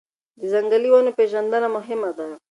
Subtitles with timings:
[0.39, 2.27] د ځنګلي ونو پېژندنه مهمه ده.